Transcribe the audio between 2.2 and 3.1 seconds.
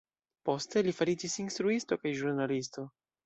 ĵurnalisto.